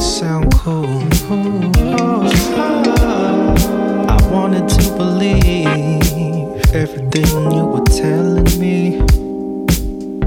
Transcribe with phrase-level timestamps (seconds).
[0.00, 0.86] sound cool.
[4.08, 9.02] I wanted to believe everything you were telling me.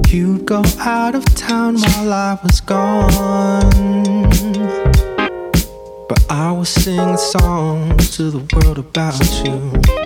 [0.10, 4.30] You'd go out of town while I was gone.
[6.08, 10.03] But I was singing songs to the world about you.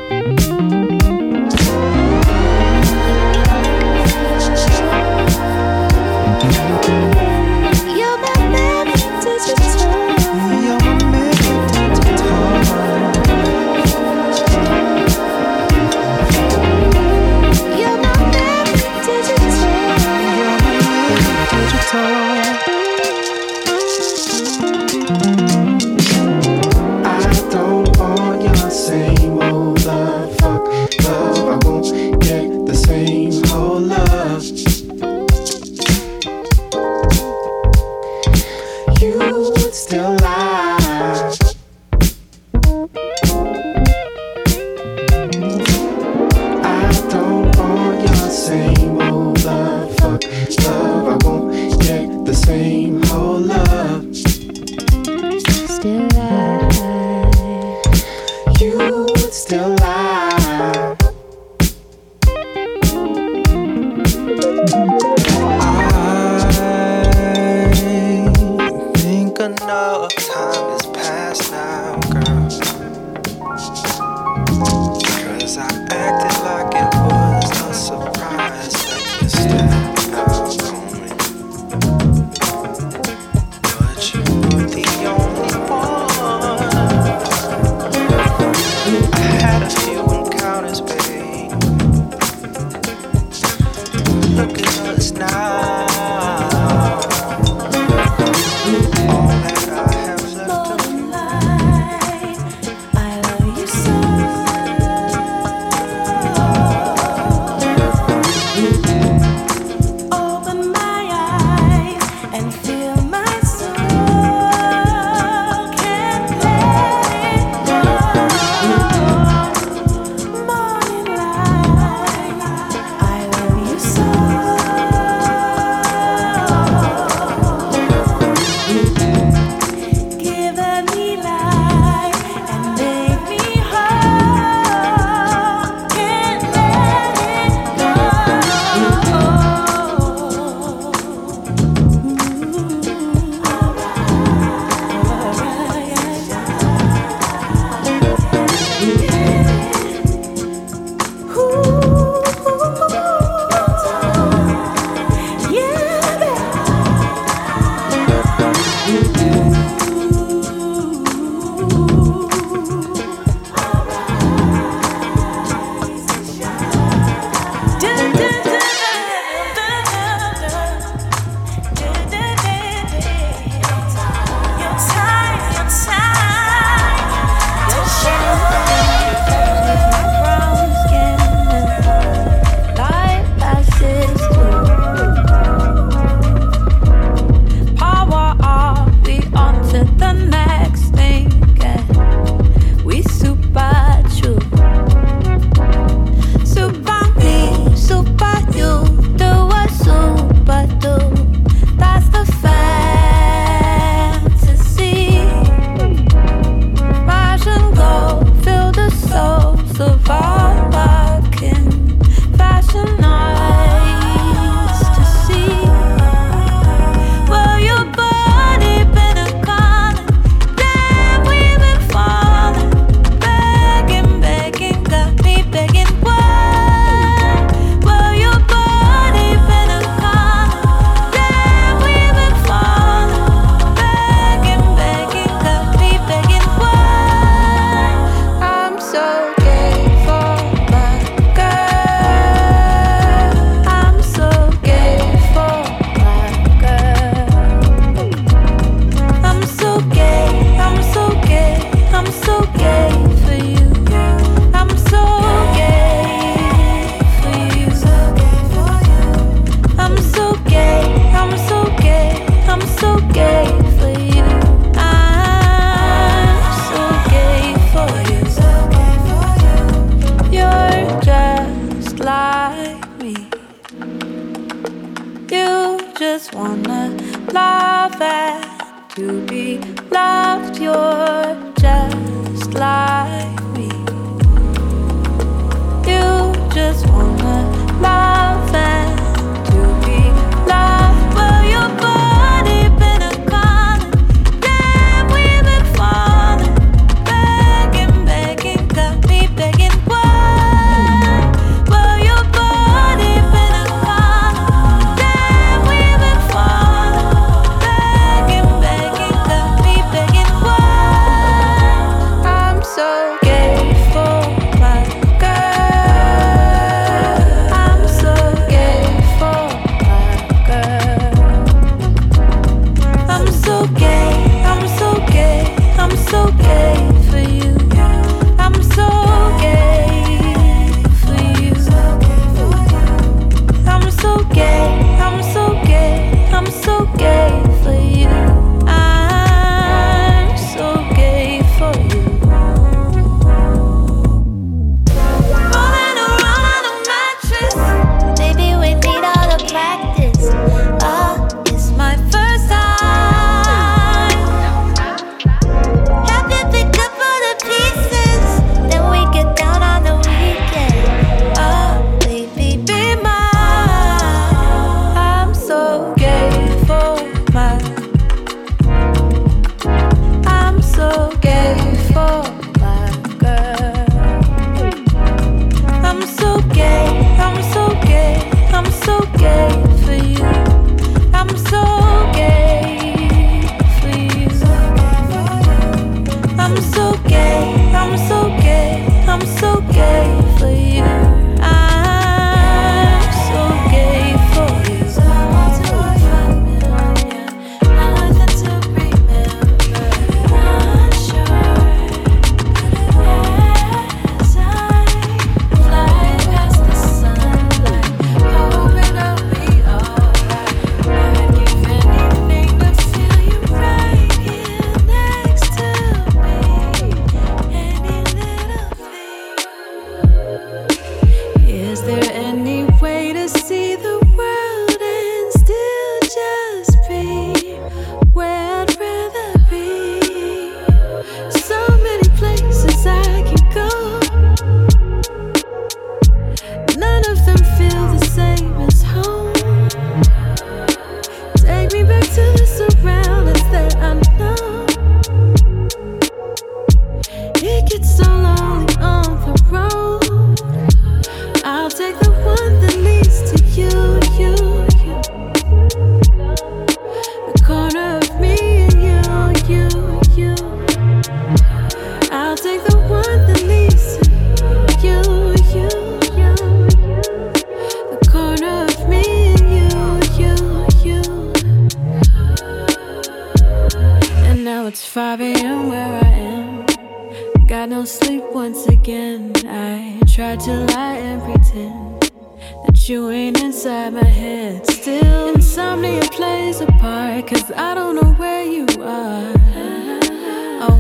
[75.60, 76.17] I act.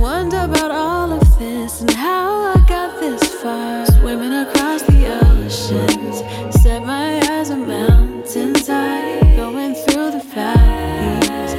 [0.07, 3.85] wonder about all of this and how I got this far.
[3.87, 6.17] Swimming across the oceans,
[6.61, 11.51] set my eyes on mountains high, going through the valleys.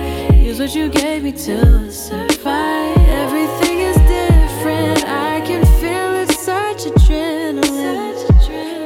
[0.49, 2.97] Use what you gave me to survive.
[3.23, 5.01] Everything is different.
[5.31, 8.17] I can feel it, such adrenaline,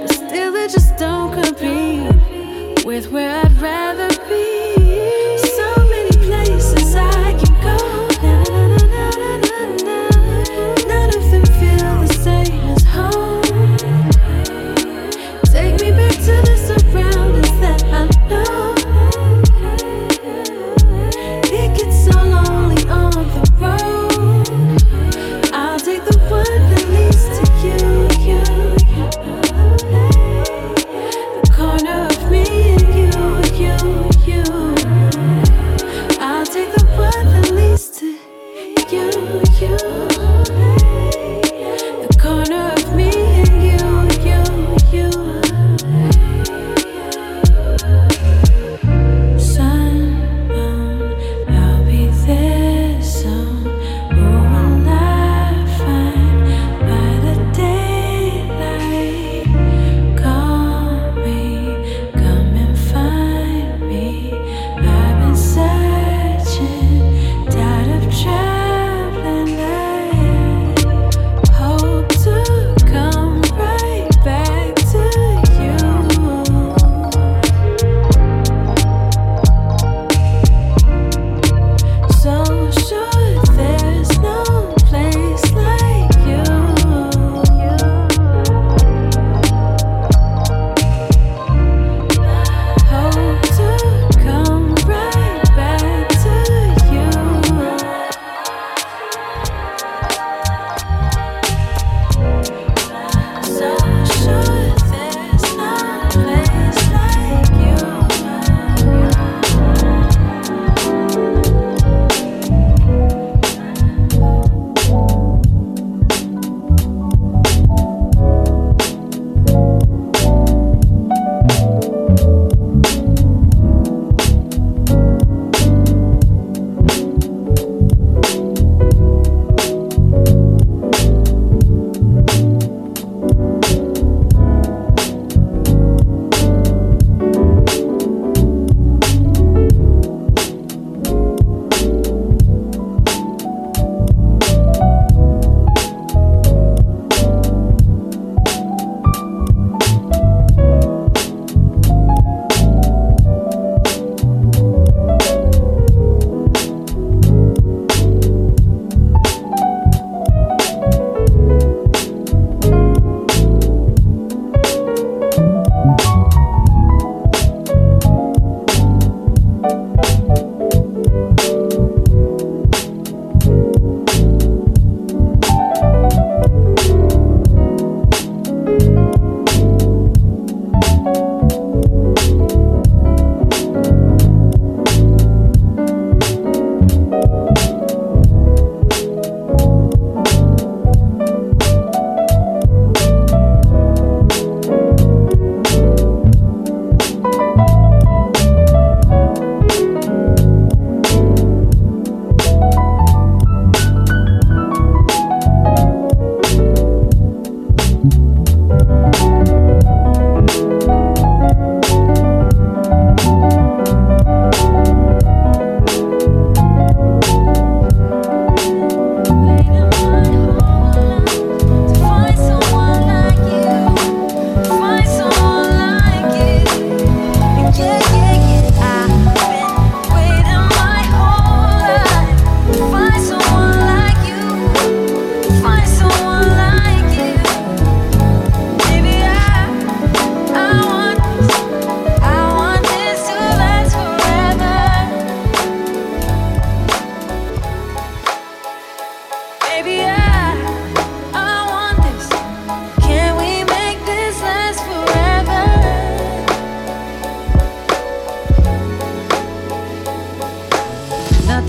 [0.03, 3.52] but still it just don't compete with where I.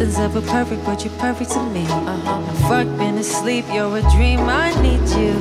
[0.03, 1.85] ever perfect, but you're perfect to me.
[1.85, 2.73] Uh-huh.
[2.73, 5.33] I'm been asleep, you're a dream, I need you.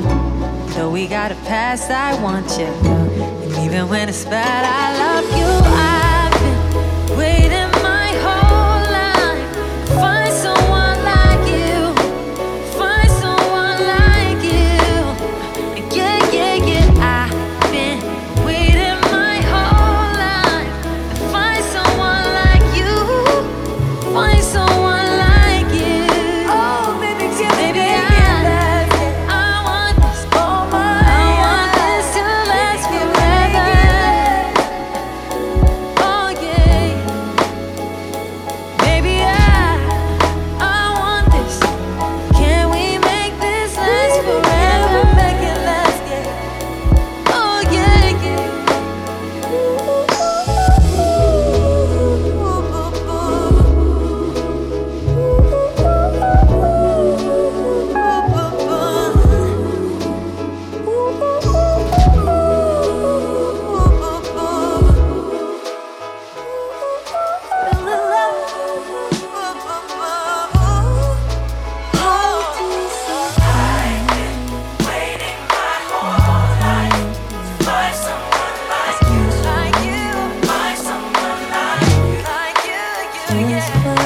[0.74, 2.66] Though we got a past, I want you.
[2.66, 5.68] And even when it's bad, I love you.
[5.68, 6.01] I've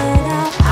[0.06, 0.65] da da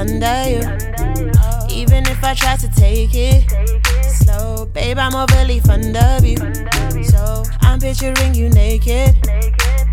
[0.00, 0.62] under you.
[1.68, 3.44] Even if I try to take it
[4.10, 6.38] slow, babe, I'm overly fond of you.
[7.04, 9.14] So I'm picturing you naked.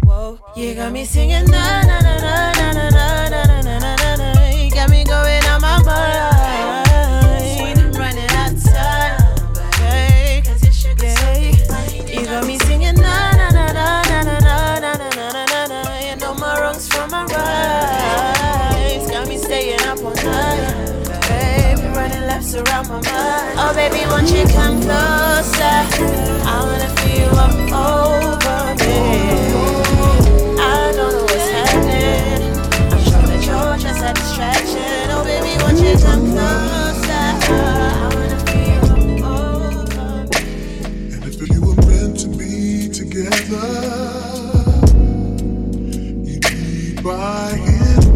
[0.03, 2.96] Whoa, you got me singing na na na na na na.
[24.27, 25.77] Won't you come closer?
[26.43, 28.97] I wanna feel up over me.
[30.59, 30.61] I
[30.95, 32.41] don't know what's happening.
[32.91, 35.11] I'm sure that you're just a distraction.
[35.11, 37.27] Oh baby, won't you come closer?
[37.53, 40.09] I wanna feel up over.
[41.13, 43.69] And if you were meant to be together,
[46.25, 48.07] you'd be by him.